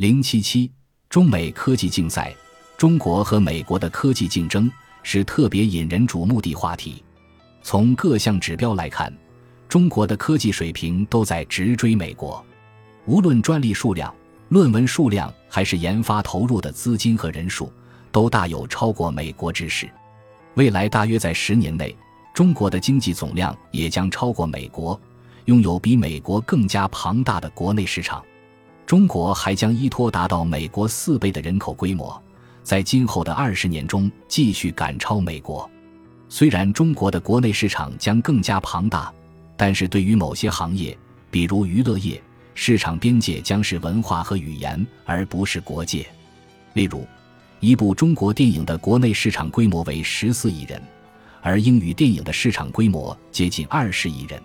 [0.00, 0.72] 零七七，
[1.10, 2.34] 中美科技竞赛，
[2.78, 7.04] 中国和美国的科技竞争是特别引人瞩目的话题。
[7.62, 9.14] 从各项指标来看，
[9.68, 12.42] 中国的科技水平都在直追美国，
[13.04, 14.10] 无论专利数量、
[14.48, 17.70] 论文数量，还是研发投入的资金和人数，
[18.10, 19.86] 都大有超过美国之势。
[20.54, 21.94] 未来大约在十年内，
[22.32, 24.98] 中国的经济总量也将超过美国，
[25.44, 28.24] 拥有比美国更加庞大的国内市场。
[28.90, 32.20] 中国还将依托达到美国四倍的人口规模，
[32.64, 35.70] 在今后的二十年中继续赶超美国。
[36.28, 39.14] 虽然中国的国内市场将更加庞大，
[39.56, 40.98] 但是对于某些行业，
[41.30, 42.20] 比如娱乐业，
[42.56, 46.04] 市场边界将是文化和语言，而不是国界。
[46.72, 47.06] 例如，
[47.60, 50.82] 一部中国电影的国内市场规模为十四亿人，
[51.42, 54.42] 而英语电影的市场规模接近二十亿人。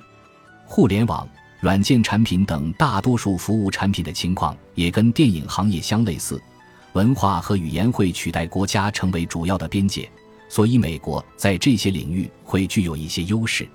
[0.66, 1.28] 互联网、
[1.66, 6.40] 软件产品等大多数服务产品的情况也跟电影行业相类似，
[6.94, 10.08] 文化和语言会取代国家成为主要的边界。
[10.48, 13.68] 所以，美国在这些领域会具有一些优势，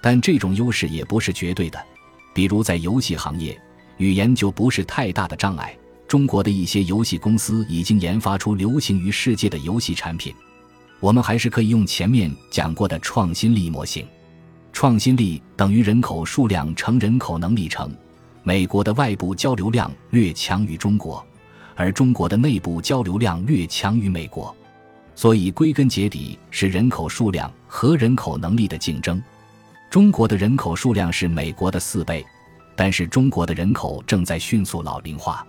[0.00, 1.86] 但这种优势也不是绝对的。
[2.32, 3.60] 比如，在游戏行业，
[3.96, 5.76] 语言就不是太大的障碍。
[6.06, 10.32] 中国的一些游戏公司已经研发出流行于世界的游戏产品。
[11.00, 14.06] 我们还是可以用前面讲过的创新力模型，
[14.84, 17.90] 创新力等于人口数量乘人口能力乘。
[18.42, 21.24] 美国的外部交流量略强于中国，
[21.74, 24.54] 而中国的内部交流量略强于美国。
[25.14, 29.22] 所以，归根结底是人口数量和人口能力的竞争。
[29.88, 32.22] 中国的人口数量是美国的四倍，
[32.76, 35.46] 但是中国的人口正在迅速老龄化。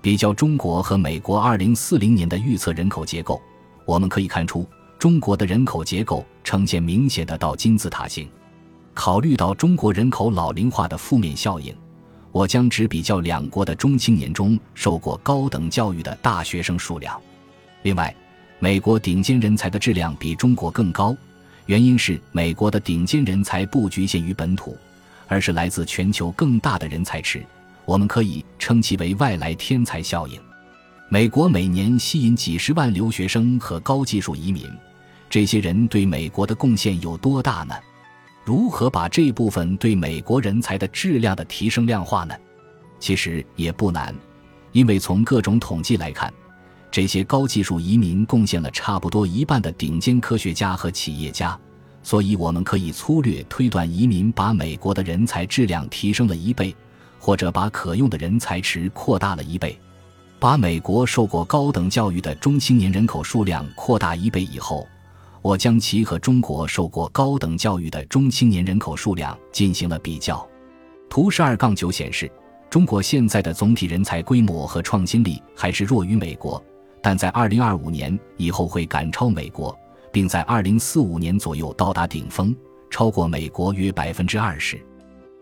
[0.00, 3.42] 比较中国和美国2040年的预测人口结构，
[3.84, 4.66] 我们可以看出，
[4.98, 8.26] 中国的人口结构呈现明显的倒金字塔形。
[8.94, 11.74] 考虑到中国人口老龄化的负面效应，
[12.32, 17.18] 我将只比较两国的中青年中受过高等教育的大学生数量。
[17.82, 18.14] 另外，
[18.58, 21.16] 美国顶尖人才的质量比中国更高，
[21.66, 24.76] 原因是美国的顶尖人才不局限于本土，
[25.28, 27.42] 而是来自全球更大的人才池，
[27.86, 30.38] 我们可以称其为外来天才效应。
[31.08, 34.68] 美国每年吸引几十万留学生和高技术移民，
[35.30, 37.74] 这些人对美国的贡献有多大呢？
[38.50, 42.34] 如何把这部分对美国人才的质量的提升量化呢？
[42.98, 44.12] 其实也不难，
[44.72, 46.34] 因为从各种统计来看。
[46.90, 51.56] 这些高技术移民贡献了差不多一半的顶尖科学家和企业家，
[52.02, 56.74] 所以我们可以粗略推断，移民把美国的人才质量提升了一倍，
[57.20, 59.78] 或者把可用的人才池扩大了一倍。
[60.40, 64.88] 把美国受过高等教育的中青年人口数量扩大一倍以后，
[65.42, 70.46] 我将其和中国受过高等教育的中青年人口数量进行了比较。
[71.08, 72.30] 图十二杠九显示，
[72.68, 76.62] 中国现在的总体人才规模和创新力还是弱于美国。
[77.02, 79.76] 但在二零二五年以后会赶超美国，
[80.12, 82.54] 并在二零四五年左右到达顶峰，
[82.90, 84.78] 超过美国约百分之二十。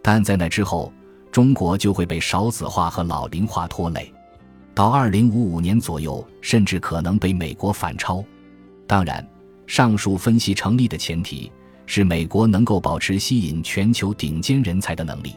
[0.01, 0.93] 但在那之后，
[1.33, 4.13] 中国就会被少子化和老龄化拖累，
[4.73, 8.25] 到二零五五年左右，甚至可能被美国反超。
[8.87, 9.27] 当然，
[9.69, 11.53] 上述分析成立的前提
[11.85, 15.37] 是美国能够保持吸引全球顶尖人才的能力。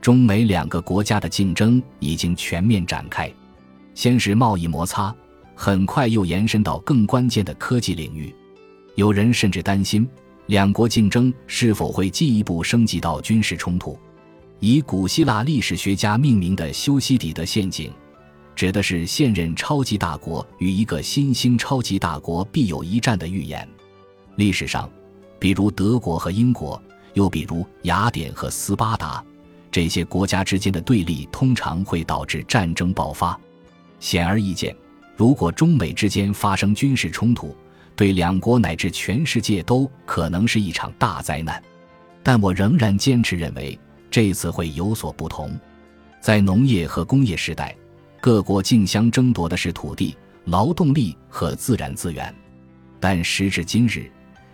[0.00, 3.32] 中美两个国家的竞争已经全面展开，
[3.94, 5.14] 先是贸易摩擦。
[5.54, 8.34] 很快又延伸到更关键的科技领域，
[8.94, 10.08] 有人甚至担心
[10.46, 13.96] 两国竞争是否会进一步升级到军事冲突。
[14.58, 17.92] 以古希腊历史学家命名的修昔底德陷阱，
[18.60, 23.66] 指的是现任超级大国与一个新兴超级大国必有一战的预言。
[24.36, 24.86] 历史上，
[25.38, 26.78] 比如德国和英国，
[27.14, 29.24] 又比如雅典和斯巴达，
[29.70, 33.40] 这些国家之间的对立通常会导致战争爆发。
[33.98, 34.76] 显而易见。
[35.16, 37.56] 如果中美之间发生军事冲突，
[37.96, 41.62] 对两国乃至全世界都可能是一场大灾难。
[42.22, 45.58] 但我仍然坚持认为，这次会有所不同。
[46.20, 47.74] 在农业和工业时代，
[48.20, 52.32] 各国竞相争夺的是土地、劳动力和自然资源。
[53.00, 54.10] 但时至今日，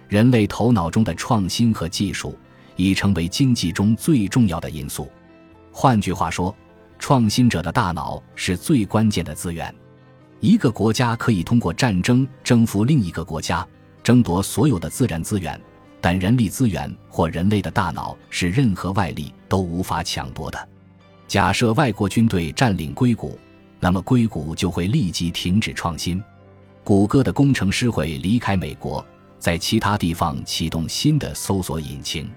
[0.08, 2.38] 人类头脑中的创新和技术
[2.76, 5.10] 已成为经济中最重要的因素。
[5.72, 6.54] 换句话说，
[6.96, 9.74] 创新者的大脑是最关键的资源。
[10.38, 13.66] 一个国家可以通过战争征服另一个国家，
[14.04, 15.60] 争夺所有的自然资源，
[16.00, 20.68] 但人力资源或人类的大脑是任何外力都无法抢夺的。
[21.26, 23.36] 假设外国军队占领硅谷，
[23.78, 26.22] 那么硅谷就会立即停止创新，
[26.82, 29.04] 谷歌的工程师会离开美国，
[29.38, 32.28] 在其他地方启动新的搜索引擎。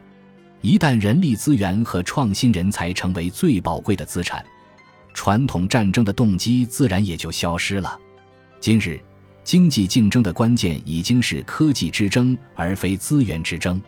[0.61, 4.45] 一旦人力资源和创新人才成为最宝贵的资产。
[5.13, 7.97] 传统战争的动机自然也就消失了。
[8.59, 8.99] 今日，
[9.43, 13.81] 经济竞争的关键已经是科技之争，而非资源之争。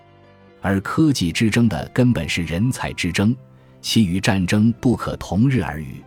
[0.61, 3.35] 而科技之争的根本是人才之争，
[3.81, 6.01] 其与战争不可同日而语。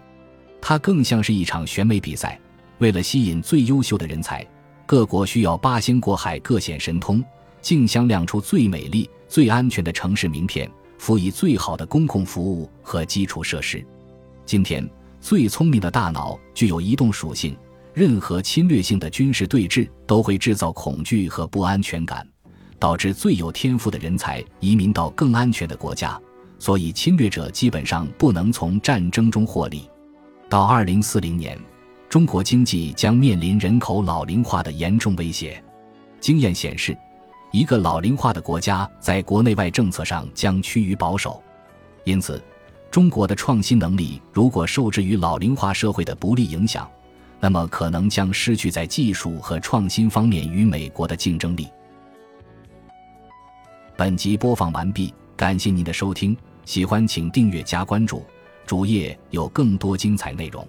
[0.67, 2.41] 它更像是一场选美比赛，
[2.79, 4.43] 为了吸引最优秀的人才，
[4.87, 7.23] 各国需要八仙过海、各显神通，
[7.61, 10.67] 竞相亮出最美丽、最安全的城市名片，
[10.97, 13.85] 辅以最好的公共服务和基础设施。
[14.47, 14.89] 今天，
[15.21, 17.55] 最聪明的大脑具有移动属性，
[17.93, 22.27] 任何侵略性的军事对峙都会制造恐惧和不安全感。
[22.79, 26.19] 导致最有天赋的人才移民到更安全的国家，
[26.59, 29.91] 所以侵略者基本上不能从战争中获利。
[30.55, 31.59] 到二零四零年，
[32.09, 35.61] 中国经济将面临人口老龄化的严重威胁。
[36.21, 36.97] 经验显示，
[37.51, 41.43] 一个老龄化的国家在国内外政策上将趋于保守。
[42.05, 42.41] 因此，
[42.89, 46.89] 中国的创新能力如果受制于老龄化社会的不利影响，
[47.41, 51.67] 那么可能将失去在技术和创新方面与美国的竞争力。
[53.97, 58.25] 本集播放完毕，感谢您的收听，喜欢请订阅加关注，
[58.67, 60.67] 主页有更多精彩内容。